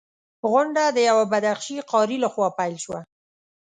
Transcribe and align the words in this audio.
غونډه 0.51 0.83
د 0.95 0.97
یوه 1.09 1.25
بدخشي 1.33 1.77
قاري 1.91 2.17
لخوا 2.23 2.47
پیل 2.57 2.75
شوه. 2.83 2.99